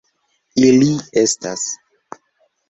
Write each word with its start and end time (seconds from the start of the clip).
Ili 0.67 0.87
estas. 1.23 1.67